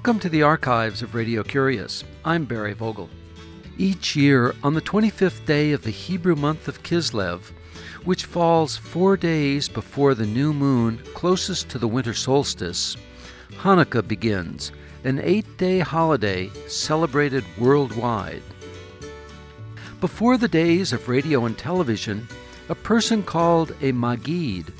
[0.00, 2.04] Welcome to the archives of Radio Curious.
[2.24, 3.10] I'm Barry Vogel.
[3.76, 7.52] Each year, on the 25th day of the Hebrew month of Kislev,
[8.04, 12.96] which falls four days before the new moon closest to the winter solstice,
[13.58, 14.72] Hanukkah begins,
[15.04, 18.42] an eight day holiday celebrated worldwide.
[20.00, 22.26] Before the days of radio and television,
[22.70, 24.72] a person called a Magid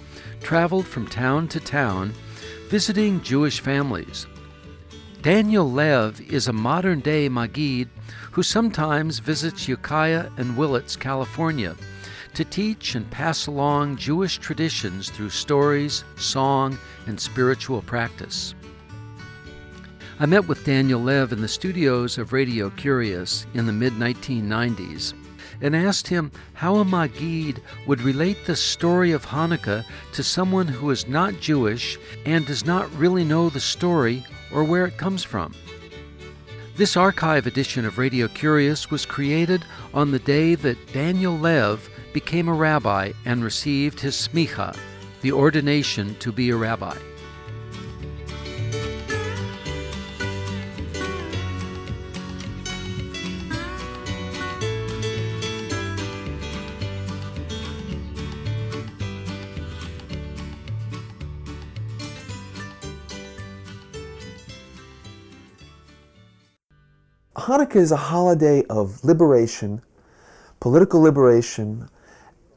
[0.43, 2.15] traveled from town to town
[2.71, 4.27] visiting Jewish families.
[5.23, 7.89] Daniel Lev is a modern day Magid
[8.31, 11.77] who sometimes visits Ukiah and Willits, California,
[12.33, 18.55] to teach and pass along Jewish traditions through stories, song, and spiritual practice.
[20.19, 25.13] I met with Daniel Lev in the studios of Radio Curious in the mid 1990s
[25.61, 30.89] and asked him how a Magid would relate the story of Hanukkah to someone who
[30.89, 35.55] is not Jewish and does not really know the story or where it comes from.
[36.77, 42.49] This archive edition of Radio Curious was created on the day that Daniel Lev became
[42.49, 44.77] a rabbi and received his smicha,
[45.21, 46.97] the ordination to be a rabbi.
[67.37, 69.83] Hanukkah is a holiday of liberation,
[70.59, 71.89] political liberation,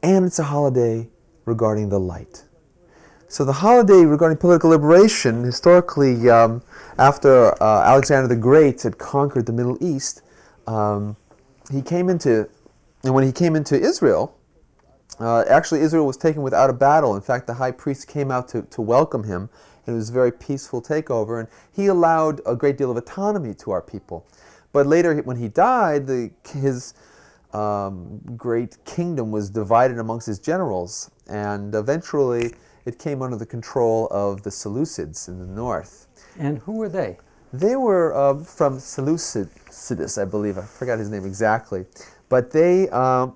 [0.02, 1.08] and it's a holiday
[1.44, 2.44] regarding the light.
[3.28, 6.60] So the holiday regarding political liberation, historically, um,
[6.98, 10.22] after uh, Alexander the Great had conquered the Middle East,
[10.66, 11.16] um,
[11.70, 12.48] he came into,
[13.04, 14.36] and when he came into Israel,
[15.20, 17.14] uh, actually Israel was taken without a battle.
[17.14, 19.48] In fact, the high priest came out to, to welcome him,
[19.86, 23.54] and it was a very peaceful takeover, and he allowed a great deal of autonomy
[23.54, 24.26] to our people.
[24.74, 26.94] But later, when he died, the, his
[27.52, 34.08] um, great kingdom was divided amongst his generals, and eventually it came under the control
[34.10, 36.08] of the Seleucids in the north.
[36.40, 37.18] And who were they?
[37.52, 40.58] They were uh, from Seleucidas, I believe.
[40.58, 41.86] I forgot his name exactly.
[42.28, 43.28] But they uh,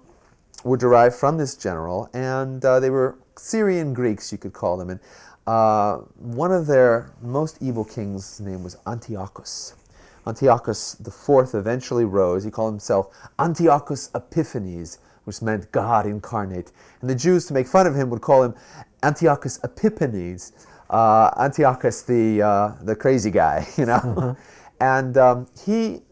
[0.65, 4.91] were derived from this general, and uh, they were Syrian Greeks, you could call them.
[4.91, 4.99] And
[5.47, 9.77] uh, one of their most evil kings' name was Antiochus.
[10.29, 12.45] Antiochus IV eventually rose.
[12.45, 16.73] He called himself Antiochus Epiphanes, which meant God incarnate.
[17.01, 18.55] And the Jews, to make fun of him, would call him
[19.03, 20.53] Antiochus Epimanes,
[20.91, 23.95] uh, Antiochus the, uh, the crazy guy, you know.
[23.95, 24.35] Uh-huh.
[24.81, 26.03] And um, he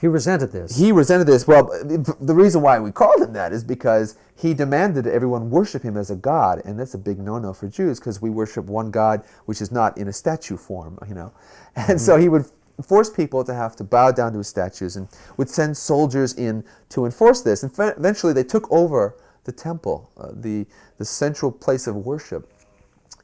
[0.00, 0.76] he resented this.
[0.76, 1.46] He resented this.
[1.46, 5.96] Well, the reason why we called him that is because he demanded everyone worship him
[5.96, 9.24] as a god, and that's a big no-no for Jews because we worship one God
[9.46, 11.32] which is not in a statue form, you know.
[11.76, 11.98] And mm-hmm.
[11.98, 12.44] so he would
[12.82, 16.64] force people to have to bow down to his statues and would send soldiers in
[16.90, 17.62] to enforce this.
[17.62, 20.66] And eventually they took over the temple, uh, the,
[20.98, 22.50] the central place of worship,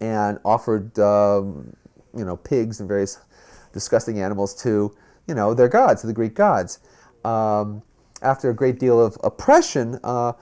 [0.00, 1.74] and offered um,
[2.16, 3.18] you know, pigs and various
[3.72, 4.94] disgusting animals to
[5.30, 6.80] you know, their gods, the Greek gods.
[7.24, 7.82] Um,
[8.20, 10.32] after a great deal of oppression, uh,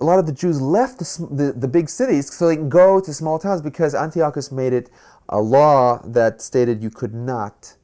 [0.00, 3.00] a lot of the Jews left the, the, the, big cities so they can go
[3.00, 4.90] to small towns because Antiochus made it
[5.28, 7.76] a law that stated you could not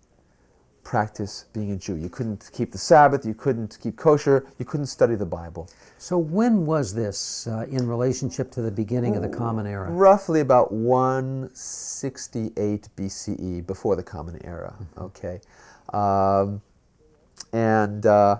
[0.84, 1.96] practice being a Jew.
[1.96, 5.68] You couldn't keep the Sabbath, you couldn't keep kosher, you couldn't study the Bible.
[5.98, 9.90] So, when was this uh, in relationship to the beginning of the Common Era?
[9.90, 14.74] Roughly about 168 BCE, before the Common Era.
[14.78, 15.02] Mm-hmm.
[15.02, 15.40] Okay.
[15.92, 16.62] Um,
[17.52, 18.38] and uh,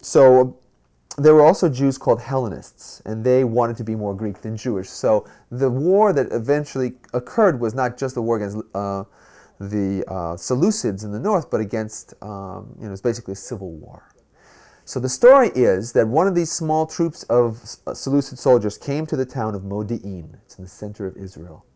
[0.00, 0.58] so
[1.16, 4.88] there were also Jews called Hellenists, and they wanted to be more Greek than Jewish.
[4.88, 9.04] So the war that eventually occurred was not just the war against uh,
[9.60, 13.72] the uh, Seleucids in the north, but against, um, you know, it's basically a civil
[13.72, 14.08] war.
[14.84, 19.04] So the story is that one of these small troops of uh, Seleucid soldiers came
[19.06, 20.34] to the town of Modi'in.
[20.44, 21.66] It's in the center of Israel.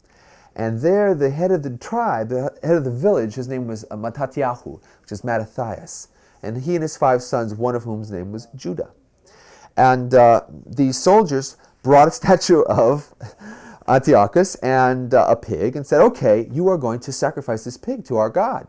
[0.55, 3.85] And there, the head of the tribe, the head of the village, his name was
[3.91, 6.09] uh, Matatyahu, which is Mattathias.
[6.43, 8.91] And he and his five sons, one of whom's name was Judah.
[9.77, 13.13] And uh, these soldiers brought a statue of
[13.93, 18.05] Antiochus and uh, a pig and said, Okay, you are going to sacrifice this pig
[18.07, 18.69] to our God.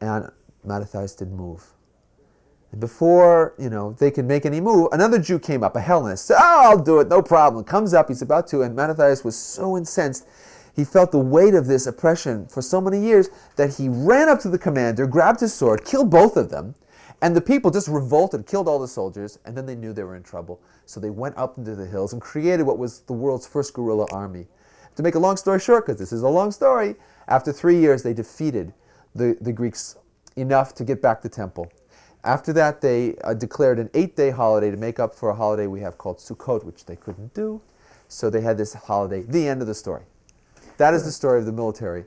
[0.00, 0.30] And
[0.64, 1.64] Mattathias didn't move.
[2.72, 6.26] And before, you know, they could make any move, another Jew came up, a Hellenist,
[6.26, 7.64] said, Oh, I'll do it, no problem.
[7.64, 10.26] Comes up, he's about to, and Mattathias was so incensed.
[10.74, 14.40] He felt the weight of this oppression for so many years that he ran up
[14.40, 16.74] to the commander, grabbed his sword, killed both of them,
[17.22, 20.16] and the people just revolted, killed all the soldiers, and then they knew they were
[20.16, 20.60] in trouble.
[20.84, 24.06] So they went up into the hills and created what was the world's first guerrilla
[24.12, 24.46] army.
[24.96, 26.96] To make a long story short, because this is a long story,
[27.28, 28.72] after three years they defeated
[29.14, 29.96] the, the Greeks
[30.36, 31.70] enough to get back the temple.
[32.24, 35.66] After that, they uh, declared an eight day holiday to make up for a holiday
[35.66, 37.60] we have called Sukkot, which they couldn't do.
[38.08, 39.22] So they had this holiday.
[39.22, 40.02] The end of the story.
[40.76, 42.04] That is the story of the military.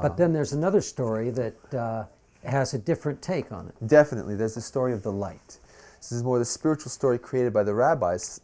[0.00, 2.04] But then there's another story that uh,
[2.44, 3.86] has a different take on it.
[3.86, 5.58] Definitely, there's the story of the light.
[5.98, 8.40] This is more the spiritual story created by the rabbis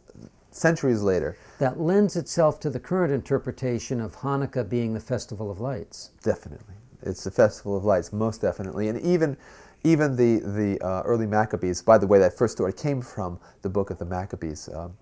[0.51, 1.37] centuries later.
[1.59, 6.11] That lends itself to the current interpretation of Hanukkah being the festival of lights.
[6.23, 9.37] Definitely, it's the festival of lights, most definitely, and even
[9.83, 11.81] even the the uh, early Maccabees.
[11.81, 14.69] By the way, that first story came from the book of the Maccabees.
[14.73, 14.97] Um,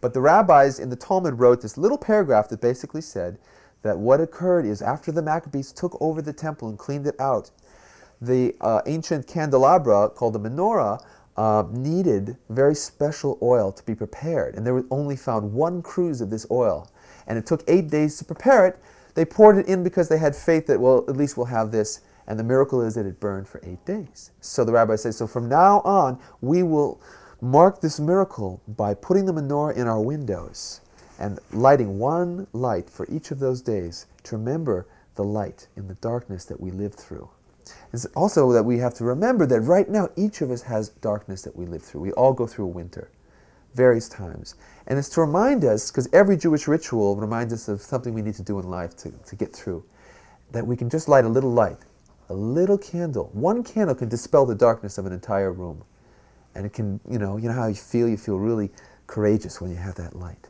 [0.00, 3.38] but the rabbis in the Talmud wrote this little paragraph that basically said
[3.82, 7.50] that what occurred is after the Maccabees took over the temple and cleaned it out,
[8.20, 11.02] the uh, ancient candelabra called the menorah
[11.36, 16.20] uh, needed very special oil to be prepared, and there was only found one cruse
[16.20, 16.90] of this oil,
[17.26, 18.78] and it took eight days to prepare it.
[19.14, 22.00] They poured it in because they had faith that well, at least we'll have this,
[22.26, 24.30] and the miracle is that it burned for eight days.
[24.40, 27.00] So the rabbi says, so from now on we will
[27.40, 30.82] mark this miracle by putting the menorah in our windows
[31.18, 35.94] and lighting one light for each of those days to remember the light in the
[35.94, 37.28] darkness that we lived through.
[37.92, 41.42] It's also that we have to remember that right now each of us has darkness
[41.42, 42.00] that we live through.
[42.00, 43.10] We all go through a winter,
[43.74, 44.54] various times.
[44.86, 48.34] And it's to remind us, because every Jewish ritual reminds us of something we need
[48.34, 49.84] to do in life to, to get through,
[50.52, 51.78] that we can just light a little light,
[52.28, 53.30] a little candle.
[53.32, 55.84] One candle can dispel the darkness of an entire room.
[56.54, 58.08] And it can, you know, you know how you feel?
[58.08, 58.70] You feel really
[59.06, 60.48] courageous when you have that light.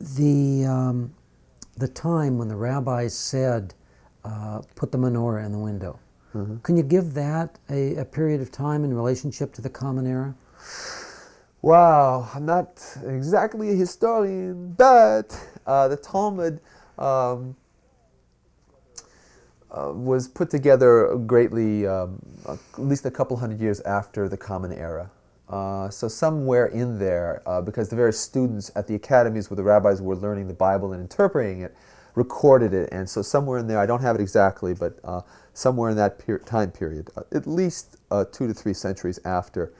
[0.00, 1.14] The, um,
[1.76, 3.74] the time when the rabbis said,
[4.24, 5.98] uh, put the menorah in the window,
[6.62, 10.34] can you give that a, a period of time in relationship to the Common Era?
[11.62, 15.36] Wow, I'm not exactly a historian, but
[15.66, 16.60] uh, the Talmud
[16.98, 17.56] um,
[19.70, 24.72] uh, was put together greatly, um, at least a couple hundred years after the Common
[24.72, 25.10] Era.
[25.48, 29.62] Uh, so somewhere in there, uh, because the various students at the academies where the
[29.62, 31.74] rabbis were learning the Bible and interpreting it,
[32.18, 35.22] recorded it, and so somewhere in there, I don't have it exactly, but uh,
[35.54, 39.72] somewhere in that per- time period, uh, at least uh, two to three centuries after,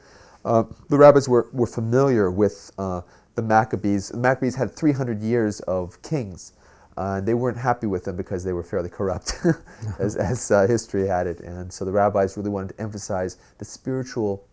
[0.44, 3.02] uh, the rabbis were, were familiar with uh,
[3.34, 4.10] the Maccabees.
[4.10, 6.52] The Maccabees had 300 years of kings.
[6.96, 9.34] Uh, they weren't happy with them because they were fairly corrupt,
[9.98, 11.40] as, as history had it.
[11.40, 14.44] And so the rabbis really wanted to emphasize the spiritual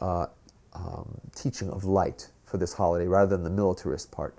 [0.00, 4.34] um, teaching of light for this holiday rather than the militarist part.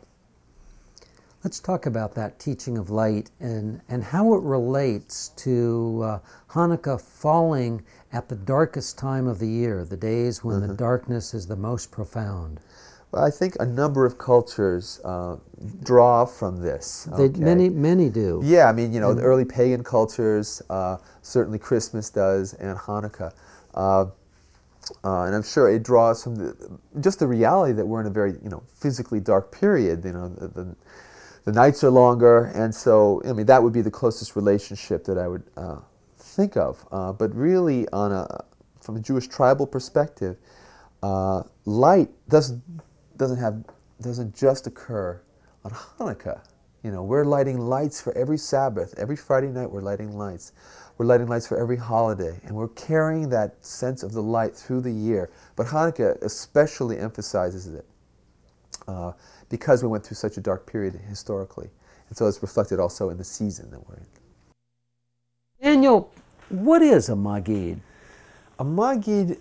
[1.43, 6.19] Let's talk about that teaching of light and, and how it relates to uh,
[6.49, 7.81] Hanukkah falling
[8.11, 11.91] at the darkest time of the year, the days when the darkness is the most
[11.91, 12.59] profound.
[13.11, 15.37] Well, I think a number of cultures uh,
[15.81, 17.07] draw from this.
[17.17, 17.29] They.
[17.29, 18.41] Many, many do.
[18.43, 23.31] Yeah, I mean, you know, the early pagan cultures, uh, certainly Christmas does, and Hanukkah.
[23.73, 24.07] Uh,
[25.03, 28.11] uh, and I'm sure it draws from the, just the reality that we're in a
[28.11, 30.03] very, you know, physically dark period.
[30.03, 30.75] You know, the, the,
[31.45, 35.17] the nights are longer, and so, I mean, that would be the closest relationship that
[35.17, 35.77] I would uh,
[36.17, 36.85] think of.
[36.91, 38.43] Uh, but really, on a,
[38.81, 40.37] from a Jewish tribal perspective,
[41.01, 42.61] uh, light doesn't,
[43.17, 43.63] doesn't, have,
[44.01, 45.21] doesn't just occur
[45.63, 46.41] on Hanukkah.
[46.83, 48.93] You know, we're lighting lights for every Sabbath.
[48.97, 50.53] Every Friday night, we're lighting lights.
[50.97, 54.81] We're lighting lights for every holiday, and we're carrying that sense of the light through
[54.81, 55.29] the year.
[55.55, 57.85] But Hanukkah especially emphasizes it
[58.89, 59.13] uh,
[59.49, 61.69] because we went through such a dark period historically.
[62.07, 64.05] And so it's reflected also in the season that we're in.
[65.61, 66.11] Daniel,
[66.49, 67.79] what is a Magid?
[68.59, 69.39] A Maggid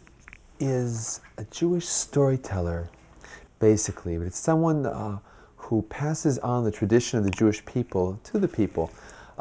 [0.61, 2.89] is a Jewish storyteller,
[3.59, 5.19] basically, but it's someone uh,
[5.57, 8.91] who passes on the tradition of the Jewish people to the people,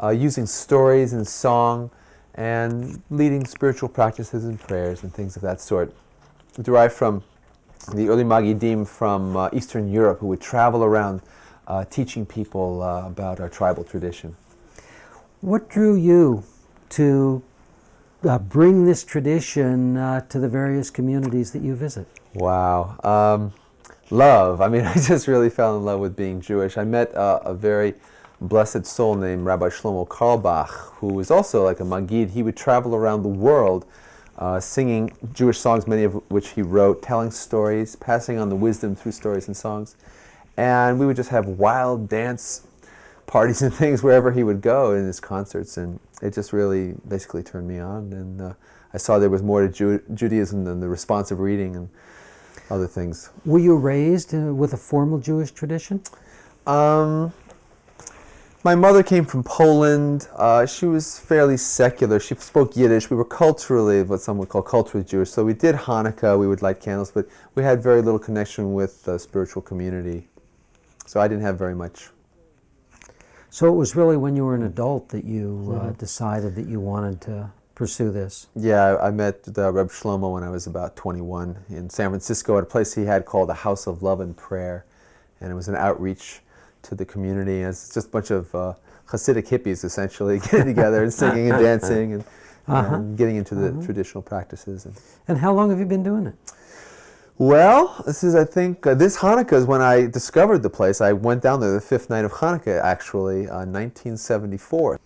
[0.02, 1.90] uh, using stories and song
[2.34, 5.92] and leading spiritual practices and prayers and things of that sort.
[6.60, 7.22] Derived from
[7.94, 11.22] the early Magidim from uh, Eastern Europe who would travel around
[11.66, 14.36] uh, teaching people uh, about our tribal tradition.
[15.40, 16.44] What drew you
[16.90, 17.42] to
[18.24, 22.06] uh, bring this tradition uh, to the various communities that you visit?
[22.34, 22.98] Wow.
[23.04, 23.52] Um,
[24.10, 24.60] love.
[24.60, 26.76] I mean, I just really fell in love with being Jewish.
[26.76, 27.94] I met uh, a very
[28.40, 32.30] blessed soul named Rabbi Shlomo Carlebach, who was also like a Magid.
[32.30, 33.84] He would travel around the world
[34.38, 38.94] uh, singing Jewish songs, many of which he wrote, telling stories, passing on the wisdom
[38.94, 39.96] through stories and songs.
[40.56, 42.66] And we would just have wild dance
[43.26, 45.76] parties and things wherever he would go in his concerts.
[45.76, 48.12] And it just really basically turned me on.
[48.12, 48.52] And uh,
[48.94, 51.88] I saw there was more to Ju- Judaism than the responsive reading and
[52.70, 53.30] other things.
[53.44, 56.02] Were you raised uh, with a formal Jewish tradition?
[56.66, 57.32] Um,
[58.68, 60.28] my mother came from Poland.
[60.36, 62.20] Uh, she was fairly secular.
[62.20, 63.08] She spoke Yiddish.
[63.08, 65.30] We were culturally what some would call culturally Jewish.
[65.30, 66.38] So we did Hanukkah.
[66.38, 70.28] We would light candles, but we had very little connection with the spiritual community.
[71.06, 72.10] So I didn't have very much.
[73.48, 76.78] So it was really when you were an adult that you uh, decided that you
[76.78, 78.48] wanted to pursue this.
[78.54, 82.58] Yeah, I, I met the Reb Shlomo when I was about 21 in San Francisco
[82.58, 84.84] at a place he had called the House of Love and Prayer,
[85.40, 86.42] and it was an outreach
[86.88, 87.60] to the community.
[87.60, 88.74] And it's just a bunch of uh,
[89.06, 92.24] Hasidic hippies essentially getting together and singing and dancing and,
[92.66, 94.86] and getting into the traditional practices.
[94.86, 94.94] And,
[95.28, 96.34] And how long have you been doing it?
[97.38, 101.00] well, this is, I think, uh, this Hanukkah is when I discovered the place.
[101.00, 104.98] I went down there the fifth night of Hanukkah, actually, uh, 1974.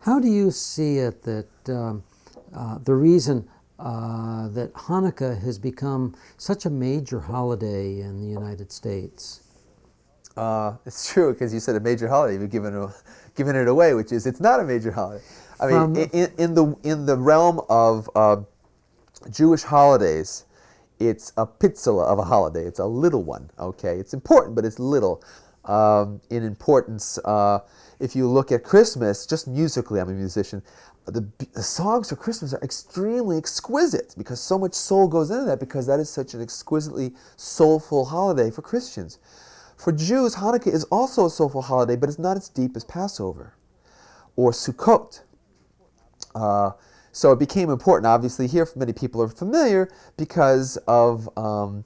[0.00, 2.02] How do you see it that um,
[2.54, 3.46] uh, the reason
[3.78, 9.42] uh, that Hanukkah has become such a major holiday in the United States?
[10.38, 12.40] Uh, it's true because you said a major holiday.
[12.40, 12.90] You've given it,
[13.34, 15.24] given it away, which is it's not a major holiday.
[15.60, 18.36] I mean, in, in, the in the realm of uh,
[19.30, 20.44] Jewish holidays,
[21.00, 22.64] it's a pitzela of a holiday.
[22.64, 23.50] It's a little one.
[23.58, 25.24] Okay, it's important, but it's little
[25.64, 27.18] um, in importance.
[27.24, 27.58] Uh,
[27.98, 30.62] if you look at Christmas, just musically, I'm a musician.
[31.06, 35.58] The, the songs for Christmas are extremely exquisite because so much soul goes into that
[35.58, 39.18] because that is such an exquisitely soulful holiday for Christians.
[39.78, 43.54] For Jews, Hanukkah is also a soulful holiday, but it's not as deep as Passover
[44.34, 45.22] or Sukkot.
[46.34, 46.72] Uh,
[47.12, 48.06] so it became important.
[48.06, 51.84] Obviously, here many people are familiar because of um,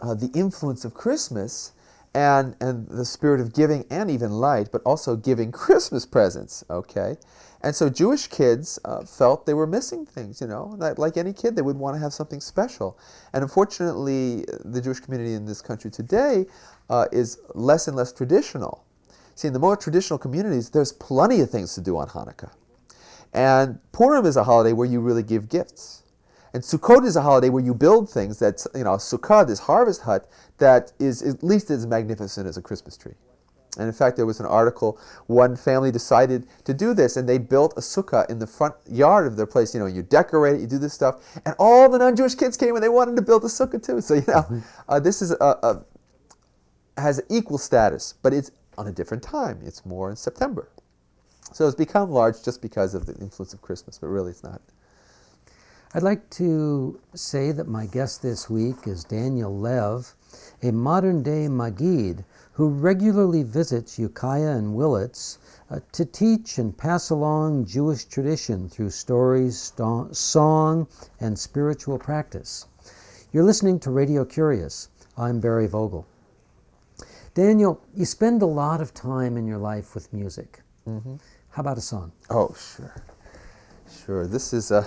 [0.00, 1.72] uh, the influence of Christmas
[2.14, 6.64] and and the spirit of giving and even light, but also giving Christmas presents.
[6.70, 7.16] Okay,
[7.62, 10.40] and so Jewish kids uh, felt they were missing things.
[10.40, 12.98] You know, like, like any kid, they would want to have something special.
[13.32, 16.46] And unfortunately, the Jewish community in this country today
[16.90, 18.84] uh, is less and less traditional.
[19.34, 22.50] See, in the more traditional communities, there's plenty of things to do on Hanukkah.
[23.32, 26.02] And Purim is a holiday where you really give gifts.
[26.52, 30.02] And Sukkot is a holiday where you build things that's, you know, Sukkah, this harvest
[30.02, 33.14] hut, that is at least as magnificent as a Christmas tree.
[33.76, 37.38] And in fact, there was an article, one family decided to do this, and they
[37.38, 39.74] built a sukkah in the front yard of their place.
[39.74, 42.56] You know, you decorate it, you do this stuff, and all the non Jewish kids
[42.56, 44.00] came and they wanted to build a sukkah too.
[44.00, 45.84] So, you know, uh, this is a, a,
[46.96, 49.60] has equal status, but it's on a different time.
[49.64, 50.68] It's more in September.
[51.52, 54.60] So it's become large just because of the influence of Christmas, but really it's not.
[55.96, 60.16] I'd like to say that my guest this week is Daniel Lev,
[60.60, 62.24] a modern day Magid
[62.54, 65.38] who regularly visits Ukiah and Willits
[65.70, 70.88] uh, to teach and pass along Jewish tradition through stories, sto- song,
[71.20, 72.66] and spiritual practice.
[73.32, 74.88] You're listening to Radio Curious.
[75.16, 76.06] I'm Barry Vogel.
[77.34, 80.60] Daniel, you spend a lot of time in your life with music.
[81.50, 82.12] How about a song?
[82.30, 83.02] Oh, sure,
[84.04, 84.26] sure.
[84.28, 84.86] This is a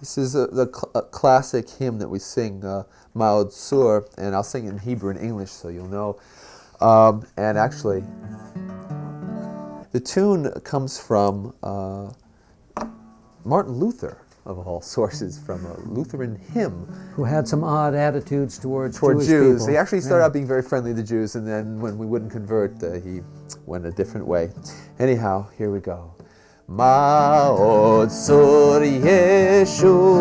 [0.00, 2.84] this is a, the cl- a classic hymn that we sing, uh,
[3.16, 6.20] Ma'oz Tzur, and I'll sing it in Hebrew and English so you'll know.
[6.82, 8.04] Um, and actually,
[9.92, 12.12] the tune comes from uh,
[13.44, 18.97] Martin Luther, of all sources, from a Lutheran hymn Who had some odd attitudes towards
[18.97, 19.55] toward Jewish Jews.
[19.61, 19.67] people.
[19.73, 20.27] He actually started Yeah.
[20.27, 23.21] out being very friendly to Jews, and then when we wouldn't convert, uh, he
[23.65, 24.51] went a different way.
[24.99, 26.11] Anyhow, here we go.
[26.69, 28.81] Ma'od sur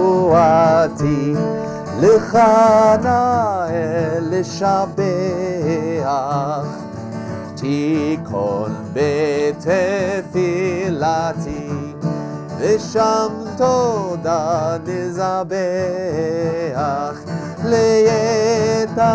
[0.07, 1.35] Yeshuati
[2.01, 6.05] L'chana el Lishabeach
[7.57, 8.73] Tikon
[10.67, 11.95] betefilati
[12.61, 15.52] ושם תודה נזבח
[17.66, 19.06] ליתכין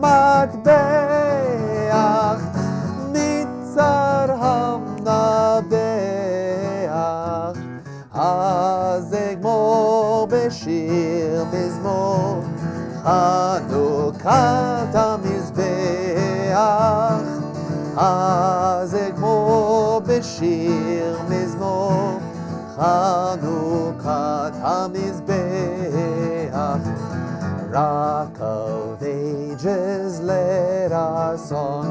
[0.00, 1.18] מטבח
[3.12, 5.68] מצר המנבח.
[8.14, 12.42] אז אגמור בשיר מזמור
[13.02, 14.28] חנוכת
[14.94, 15.68] המזבח.
[17.96, 22.18] אז אגמור בשיר מזמור
[22.78, 26.54] Chanukah HaMizbeach
[27.72, 31.90] Rock of ages let our song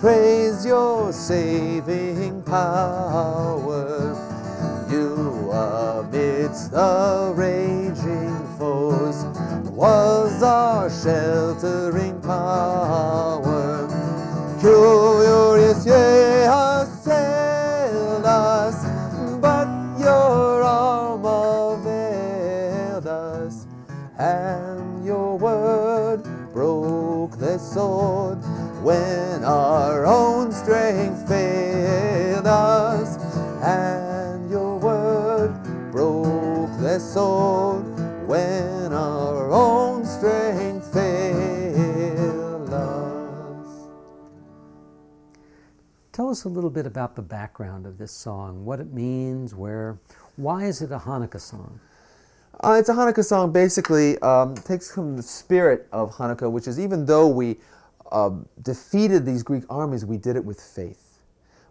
[0.00, 4.16] Praise your saving power.
[4.90, 9.24] You amidst the raging foes
[9.70, 13.86] Was our sheltering power.
[14.60, 16.29] Curious, yeah.
[27.72, 28.38] Sword
[28.82, 33.16] when our own strength failed us,
[33.62, 35.52] and your word
[35.92, 37.84] broke the sword
[38.26, 43.66] when our own strength failed us.
[46.12, 49.98] Tell us a little bit about the background of this song, what it means, where,
[50.34, 51.78] why is it a Hanukkah song?
[52.62, 53.52] Uh, it's a Hanukkah song.
[53.52, 57.56] Basically, um, takes from the spirit of Hanukkah, which is even though we
[58.12, 61.20] uh, defeated these Greek armies, we did it with faith.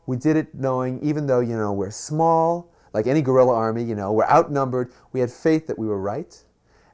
[0.08, 3.93] We did it knowing, even though you know we're small, like any guerrilla army, you
[3.93, 4.91] know we're outnumbered.
[5.13, 6.43] We had faith that we were right,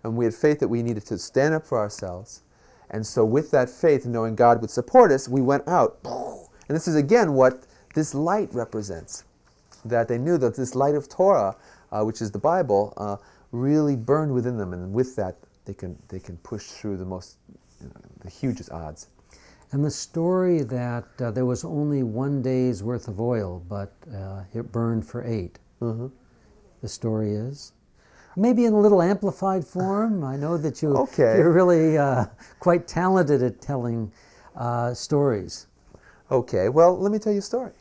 [0.03, 2.41] and we had faith that we needed to stand up for ourselves.
[2.89, 5.99] And so, with that faith, knowing God would support us, we went out.
[6.67, 9.23] And this is again what this light represents.
[9.85, 11.55] That they knew that this light of Torah,
[11.93, 12.93] uh, which is the Bible.
[13.55, 17.37] Really burned within them, and with that, they can they can push through the most
[17.81, 19.07] you know, the hugest odds.
[19.71, 24.43] And the story that uh, there was only one day's worth of oil, but uh,
[24.53, 26.07] it burned for 8 Mm-hmm.
[26.81, 27.71] The story is
[28.35, 30.23] maybe in a little amplified form.
[30.23, 31.37] I know that you Okay.
[31.37, 32.25] you're really uh,
[32.59, 34.11] quite talented at telling
[34.55, 35.67] uh, stories.
[36.31, 37.71] Okay, well, let me tell you a story.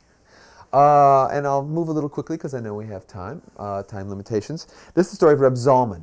[0.74, 4.10] Uh, and I'll move a little quickly because I know we have time, uh, time
[4.10, 4.66] limitations.
[4.94, 6.02] This is the story of Reb Zalman.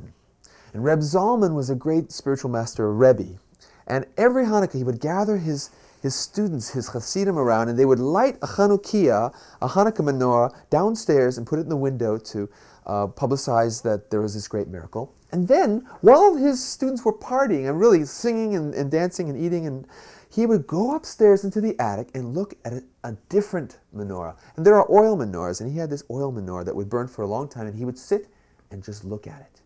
[0.72, 3.38] And Reb Zalman was a great spiritual master, a Rebbe.
[3.86, 5.68] And every Hanukkah, he would gather his,
[6.00, 11.36] his students, his Hasidim around, and they would light a Chanukiah, a Hanukkah menorah, downstairs
[11.36, 12.48] and put it in the window to
[12.86, 15.12] uh, publicize that there was this great miracle.
[15.32, 19.66] And then, while his students were partying and really singing and, and dancing and eating
[19.66, 19.86] and
[20.32, 24.34] he would go upstairs into the attic and look at a, a, different menorah.
[24.56, 27.22] And there are oil menorahs, and he had this oil menorah that would burn for
[27.22, 28.28] a long time, and he would sit
[28.70, 29.60] and just look at it.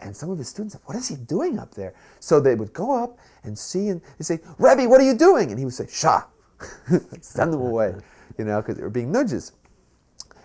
[0.00, 1.94] And some of his students said, What is he doing up there?
[2.20, 5.50] So they would go up and see, and they say, Rebbe, what are you doing?
[5.50, 6.24] And he would say, Shah.
[7.20, 7.94] Send them away,
[8.38, 9.52] you know, because they were being nudges.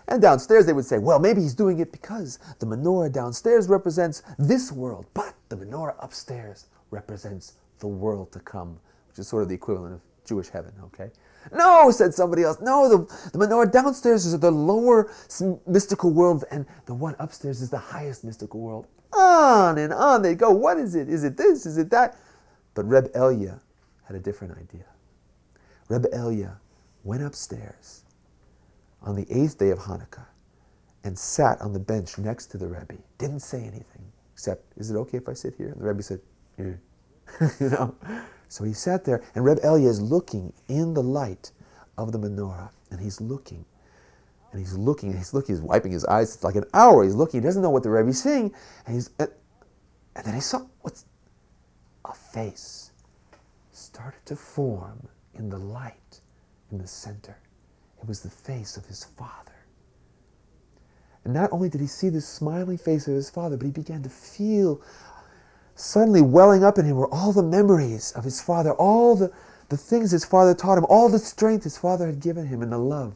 [0.08, 4.22] And downstairs they would say, well, maybe he's doing it because the menorah downstairs represents
[4.38, 9.48] this world, but the menorah upstairs represents the world to come, which is sort of
[9.48, 11.10] the equivalent of Jewish heaven, okay?
[11.52, 12.60] No, said somebody else.
[12.60, 15.10] No, the, the menorah downstairs is the lower
[15.66, 18.86] mystical world, and the one upstairs is the highest mystical world.
[19.12, 20.50] On and on they go.
[20.50, 21.08] What is it?
[21.08, 21.66] Is it this?
[21.66, 22.16] Is it that?
[22.74, 23.60] But Reb Elia
[24.04, 24.86] had a different idea.
[25.88, 26.60] Reb Elia
[27.02, 28.04] went upstairs
[29.02, 30.26] on the eighth day of Hanukkah
[31.04, 32.94] and sat on the bench next to the Rebbe.
[33.18, 36.20] Didn't say anything except, "Is it okay if I sit here?" And the Rebbe said,
[36.56, 36.74] "Yeah."
[37.60, 37.94] you know.
[38.48, 41.52] So he sat there, and Reb Elia is looking in the light
[41.96, 43.64] of the menorah, and he's looking,
[44.50, 46.34] and he's looking, and he's looking, he's wiping his eyes.
[46.34, 47.04] It's like an hour.
[47.04, 47.40] He's looking.
[47.40, 48.52] He doesn't know what the Rebbe's saying,
[48.86, 49.30] and he's, and
[50.24, 51.06] then he saw what's
[52.04, 52.90] a face
[53.72, 56.20] started to form in the light
[56.70, 57.36] in the center.
[58.00, 59.52] It was the face of his father.
[61.24, 64.02] And not only did he see the smiling face of his father, but he began
[64.02, 64.80] to feel
[65.74, 69.32] suddenly welling up in him were all the memories of his father, all the,
[69.68, 72.72] the things his father taught him, all the strength his father had given him, and
[72.72, 73.14] the love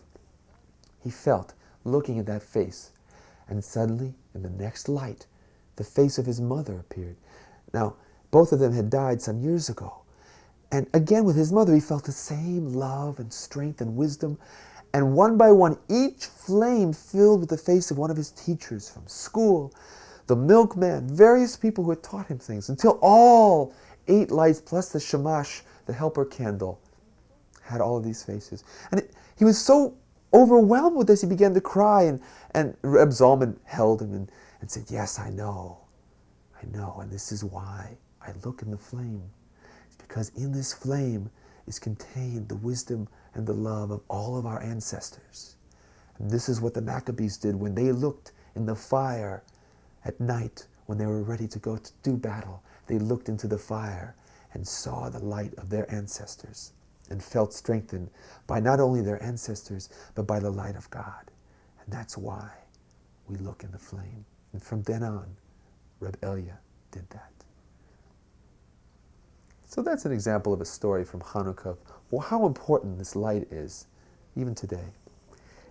[1.03, 1.53] he felt
[1.85, 2.90] looking at that face.
[3.49, 5.27] And suddenly, in the next light,
[5.77, 7.16] the face of his mother appeared.
[7.73, 7.95] Now,
[8.31, 10.03] both of them had died some years ago.
[10.73, 14.38] And again, with his mother, he felt the same love and strength and wisdom.
[14.92, 18.88] And one by one, each flame filled with the face of one of his teachers
[18.88, 19.73] from school,
[20.27, 23.75] the milkman, various people who had taught him things, until all
[24.09, 26.81] eight lights plus the shamash, the helper candle,
[27.62, 28.65] had all of these faces.
[28.91, 29.97] And it, he was so
[30.33, 32.03] overwhelmed with this, he began to cry.
[32.03, 32.21] And,
[32.55, 35.79] and Reb Zalman held him and, and said, Yes, I know.
[36.61, 36.97] I know.
[37.01, 39.31] And this is why I look in the flame.
[39.87, 41.31] It's because in this flame
[41.67, 45.57] is contained the wisdom and the love of all of our ancestors.
[46.19, 49.43] And this is what the Maccabees did when they looked in the fire
[50.07, 52.62] at night when they were ready to go to do battle.
[52.87, 54.14] They looked into the fire
[54.55, 56.73] and saw the light of their ancestors
[57.11, 58.11] and felt strengthened
[58.47, 61.31] by not only their ancestors, but by the light of God.
[61.85, 62.51] And that's why
[63.29, 64.25] we look in the flame.
[64.53, 65.37] And from then on,
[66.01, 66.59] Reb Elia
[66.90, 67.33] did that.
[69.64, 71.77] So that's an example of a story from Hanukkah
[72.11, 73.87] well, how important this light is,
[74.37, 74.92] even today.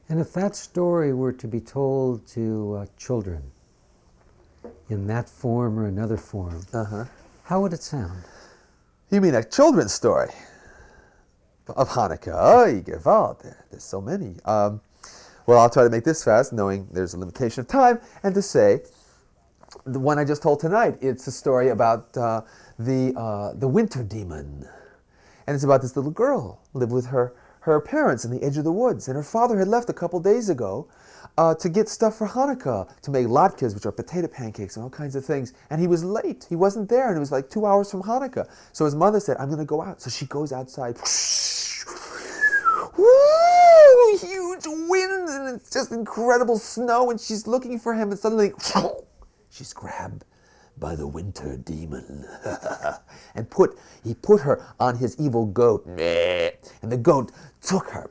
[0.10, 3.52] And if that story were to be told to uh, children
[4.89, 7.06] in that form or another form, Uh-huh.
[7.43, 8.23] how would it sound?
[9.12, 10.30] You mean a children's story
[11.67, 12.34] of Hanukkah?
[12.34, 12.82] Oh, you.
[12.84, 14.36] There, there's so many.
[14.45, 14.82] Um,
[15.47, 18.41] well, I'll try to make this fast, knowing there's a limitation of time, and to
[18.41, 18.82] say
[19.86, 20.97] the one I just told tonight.
[21.01, 22.41] It's a story about uh,
[22.80, 24.67] the uh, the winter demon,
[25.45, 28.63] and it's about this little girl lived with her her parents in the edge of
[28.63, 30.88] the woods, and her father had left a couple days ago
[31.38, 34.89] uh, to get stuff for Hanukkah, to make latkes, which are potato pancakes and all
[34.89, 35.54] kinds of things.
[35.69, 36.45] And he was late.
[36.50, 38.48] He wasn't there, and it was like two hours from Hanukkah.
[38.74, 40.02] So his mother said, I'm going to go out.
[40.02, 40.98] So she goes outside.
[42.98, 44.17] Woo!
[44.17, 48.54] Huge winds, and it's just incredible snow, and she's looking for him, and suddenly
[49.50, 50.24] she's grabbed
[50.80, 52.26] by the winter demon.
[53.36, 58.08] And put he put her on his evil goat and the goat took her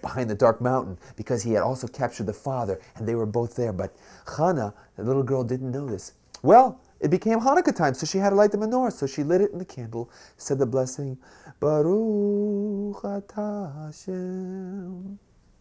[0.00, 3.54] behind the dark mountain because he had also captured the father and they were both
[3.56, 3.72] there.
[3.72, 3.94] But
[4.36, 8.30] Hannah the little girl didn't know this well it became Hanukkah time so she had
[8.30, 11.18] to light the menorah so she lit it in the candle said the blessing
[11.60, 13.02] Baruch
[13.34, 15.18] Hashem.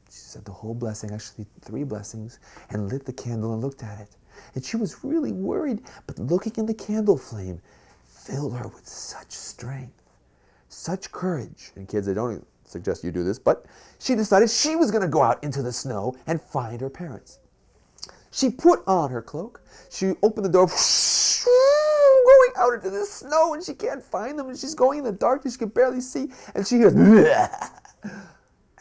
[0.09, 3.99] She said the whole blessing, actually three blessings, and lit the candle and looked at
[4.01, 4.09] it.
[4.55, 7.61] And she was really worried, but looking in the candle flame
[8.03, 10.01] filled her with such strength,
[10.69, 11.71] such courage.
[11.75, 13.65] And kids, I don't suggest you do this, but
[13.99, 17.39] she decided she was going to go out into the snow and find her parents.
[18.31, 19.61] She put on her cloak.
[19.89, 20.67] She opened the door,
[21.45, 24.47] going out into the snow, and she can't find them.
[24.47, 26.31] And she's going in the darkness; she can barely see.
[26.55, 26.93] And she hears,
[28.03, 28.23] and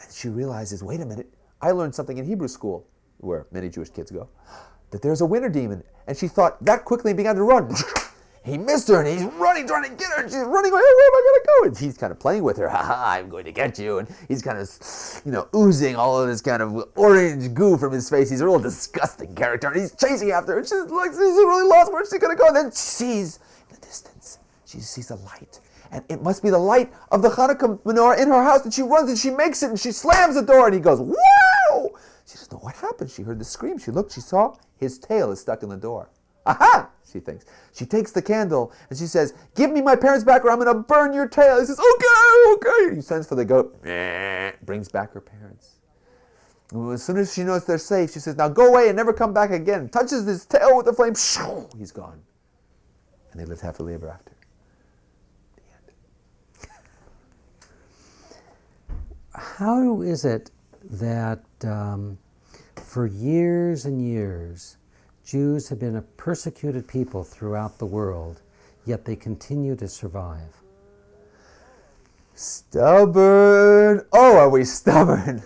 [0.09, 2.87] she realizes, wait a minute, I learned something in Hebrew school,
[3.17, 4.29] where many Jewish kids go,
[4.91, 5.83] that there's a winter demon.
[6.07, 7.73] And she thought that quickly and began to run.
[8.43, 10.81] He missed her and he's running, trying to get her, and she's running away.
[10.83, 11.67] Oh, where am I going to go?
[11.67, 12.67] And he's kind of playing with her.
[12.71, 13.99] Ha ha, I'm going to get you.
[13.99, 14.67] And he's kind of,
[15.25, 18.31] you know, oozing all of this kind of orange goo from his face.
[18.31, 19.67] He's a real disgusting character.
[19.67, 20.59] And he's chasing after her.
[20.59, 21.91] And she's like, she's really lost.
[21.91, 22.47] Where's she going to go?
[22.47, 25.59] And then she sees in the distance, she sees a light.
[25.91, 28.63] And it must be the light of the Hanukkah menorah in her house.
[28.63, 30.65] And she runs and she makes it and she slams the door.
[30.65, 31.15] And he goes, wow!
[32.25, 33.09] She doesn't know what happened.
[33.09, 33.77] She heard the scream.
[33.77, 36.09] She looked, she saw his tail is stuck in the door.
[36.45, 36.89] Aha!
[37.11, 37.45] She thinks.
[37.73, 40.73] She takes the candle and she says, Give me my parents back or I'm going
[40.75, 41.59] to burn your tail.
[41.59, 42.95] He says, Okay, okay.
[42.95, 43.81] He sends for the goat,
[44.65, 45.75] brings back her parents.
[46.93, 49.33] As soon as she knows they're safe, she says, Now go away and never come
[49.33, 49.89] back again.
[49.89, 52.21] Touches his tail with the flame, shoo, he's gone.
[53.31, 54.31] And they lived happily ever after.
[55.57, 55.61] The
[56.65, 56.71] end.
[59.33, 60.49] How is it
[60.91, 62.17] that um,
[62.75, 64.77] for years and years,
[65.25, 68.41] Jews have been a persecuted people throughout the world,
[68.85, 70.61] yet they continue to survive?
[72.33, 74.05] Stubborn.
[74.11, 75.41] Oh, are we stubborn?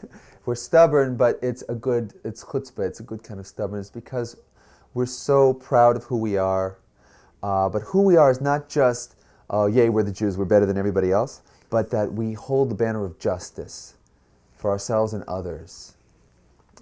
[0.46, 4.38] we're stubborn, but it's a good, it's chutzpah, it's a good kind of stubbornness because
[4.94, 6.78] we're so proud of who we are.
[7.44, 9.16] Uh, but who we are is not just,
[9.50, 12.76] oh, yay, we're the Jews, we're better than everybody else, but that we hold the
[12.76, 13.96] banner of justice
[14.66, 15.94] for ourselves and others.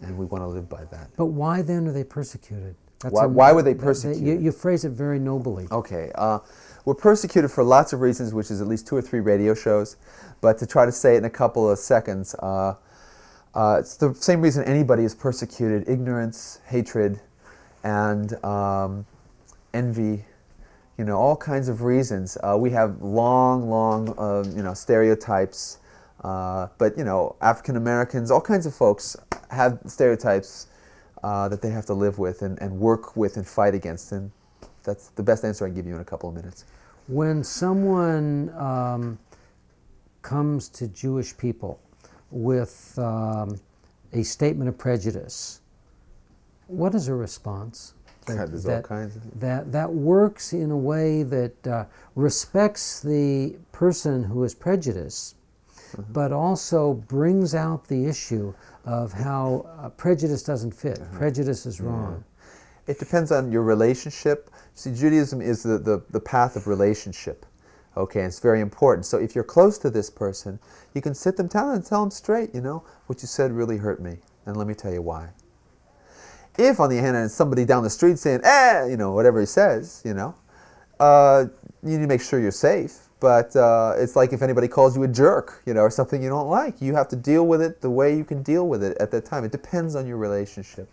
[0.04, 1.10] And we want to live by that.
[1.18, 2.76] But why then are they persecuted?
[3.00, 4.26] That's Why- a- why were they persecuted?
[4.26, 5.68] You, you phrase it very nobly.
[5.70, 6.10] Okay.
[6.16, 6.40] Uh,
[6.86, 9.98] we're persecuted for lots of reasons, which is at least two or three radio shows.
[10.40, 12.76] But to try to say it in a couple of seconds, uh,
[13.54, 17.20] uh, it's the same reason anybody is persecuted ignorance, hatred,
[17.84, 19.06] and um,
[19.74, 20.24] envy.
[20.98, 22.38] You know, all kinds of reasons.
[22.42, 25.80] Uh, we have long, long, uh, you know, stereotypes.
[26.24, 29.16] Uh, but, you know, African Americans, all kinds of folks
[29.50, 30.68] have stereotypes
[31.24, 34.12] uh, that they have to live with and, and work with and fight against.
[34.12, 34.32] And
[34.84, 36.66] that's the best answer I can give you in a couple of minutes.
[37.08, 39.20] When someone um,
[40.22, 41.80] comes to Jewish people
[42.32, 43.60] with um,
[44.14, 45.60] a statement of prejudice,
[46.68, 47.94] what is a response?
[48.76, 54.46] All kinds of- that that works in a way that uh, respects the person who
[54.46, 55.36] is prejudiced,
[55.94, 56.14] Mm-hmm.
[56.14, 58.54] but also brings out the issue
[58.84, 61.00] of how uh, prejudice doesn't fit.
[61.00, 61.18] Mm-hmm.
[61.18, 62.24] Prejudice is wrong.
[62.88, 64.50] It depends on your relationship.
[64.74, 67.46] See, Judaism is the, the, the path of relationship.
[67.96, 69.06] Okay, and it's very important.
[69.06, 70.60] So if you're close to this person,
[70.96, 73.78] you can sit them down and tell them straight, you know, what you said really
[73.78, 74.18] hurt me.
[74.48, 75.30] And let me tell you why.
[76.58, 79.46] If, on the other hand, somebody down the street saying, eh, you know, whatever he
[79.46, 80.36] says, you know,
[81.00, 81.46] uh,
[81.84, 83.03] you need to make sure you're safe.
[83.24, 86.28] But uh, it's like if anybody calls you a jerk, you know, or something you
[86.28, 88.98] don't like, you have to deal with it the way you can deal with it
[88.98, 89.46] at that time.
[89.46, 90.90] It depends on your relationship.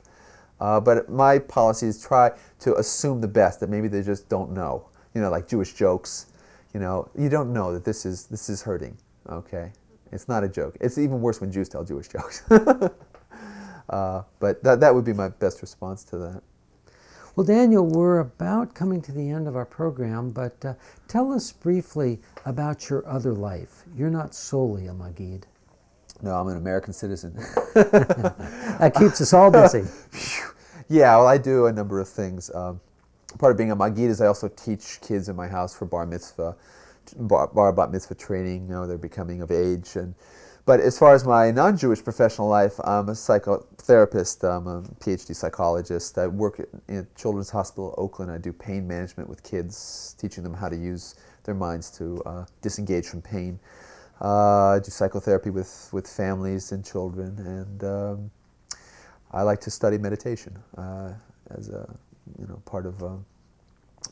[0.61, 4.53] Uh, but my policy is try to assume the best that maybe they just don't
[4.53, 4.87] know.
[5.13, 6.27] You know, like Jewish jokes.
[6.73, 8.97] You know, you don't know that this is this is hurting.
[9.29, 9.73] Okay,
[10.13, 10.77] it's not a joke.
[10.81, 12.45] It's even worse when Jews tell Jewish jokes.
[13.91, 16.43] uh, but that that would be my best response to that.
[17.37, 20.75] Well, Daniel, we're about coming to the end of our program, but uh,
[21.07, 23.85] tell us briefly about your other life.
[23.97, 25.45] You're not solely a Magid.
[26.23, 27.35] No, I'm an American citizen.
[27.75, 29.85] That keeps us all busy.
[30.89, 32.53] Yeah, well, I do a number of things.
[32.53, 32.81] Um,
[33.39, 36.05] part of being a Magid is I also teach kids in my house for bar
[36.05, 36.57] mitzvah,
[37.17, 38.63] bar, bar bat mitzvah training.
[38.65, 40.17] You know, they're becoming of age, and
[40.71, 44.45] but as far as my non-Jewish professional life, I'm a psychotherapist.
[44.45, 46.17] I'm a PhD psychologist.
[46.17, 48.31] I work in Children's Hospital Oakland.
[48.31, 52.45] I do pain management with kids, teaching them how to use their minds to uh,
[52.63, 53.59] disengage from pain.
[54.21, 58.31] Uh, I do psychotherapy with, with families and children, and um,
[59.33, 61.15] I like to study meditation uh,
[61.51, 61.93] as a
[62.39, 63.17] you know part of uh,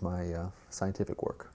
[0.03, 1.53] my uh, scientific work.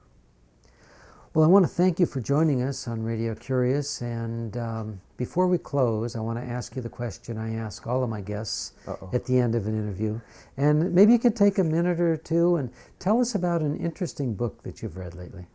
[1.36, 4.04] Well, I want to thank you for joining us on Radio Curious.
[4.04, 8.04] And um, before we close, I want to ask you the question I ask all
[8.04, 9.10] of my guests Uh-oh.
[9.14, 10.22] at the end of an interview.
[10.58, 12.70] And maybe you could take a minute or two and
[13.00, 15.48] tell us about an interesting book that you've read lately.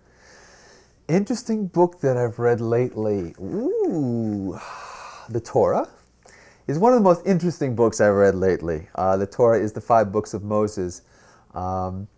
[1.06, 3.36] Interesting book that I've read lately.
[3.40, 4.58] Ooh,
[5.28, 5.88] the Torah
[6.66, 8.88] is one of the most interesting books I've read lately.
[8.96, 11.02] Uh, the Torah is the five books of Moses.
[11.54, 12.08] Um,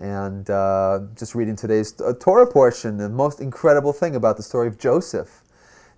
[0.00, 4.78] and uh, just reading today's Torah portion, the most incredible thing about the story of
[4.78, 5.42] Joseph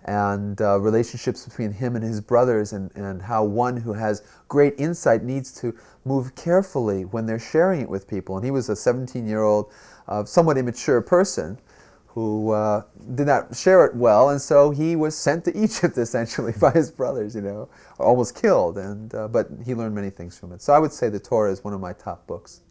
[0.05, 4.73] and uh, relationships between him and his brothers, and, and how one who has great
[4.77, 8.37] insight needs to move carefully when they're sharing it with people.
[8.37, 9.71] And he was a 17 year old,
[10.07, 11.59] uh, somewhat immature person
[12.07, 12.83] who uh,
[13.13, 16.89] did not share it well, and so he was sent to Egypt essentially by his
[16.89, 18.77] brothers, you know, almost killed.
[18.77, 20.61] And uh, but he learned many things from it.
[20.61, 22.61] So I would say the Torah is one of my top books.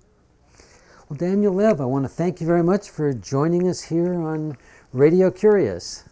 [1.08, 4.58] Well, Daniel Lev, I want to thank you very much for joining us here on
[4.92, 6.04] Radio Curious.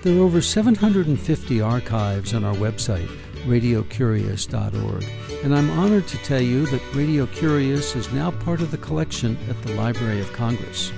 [0.02, 3.06] There are over 750 archives on our website,
[3.44, 5.04] radiocurious.org,
[5.44, 9.38] and I'm honored to tell you that Radio Curious is now part of the collection
[9.48, 10.90] at the Library of Congress.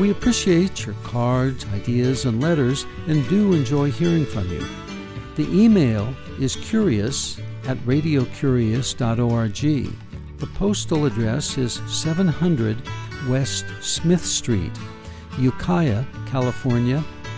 [0.00, 4.66] We appreciate your cards, ideas, and letters and do enjoy hearing from you.
[5.36, 9.92] The email is curious at radiocurious.org.
[10.38, 12.76] The postal address is 700
[13.28, 14.72] West Smith Street,
[15.38, 17.04] Ukiah, California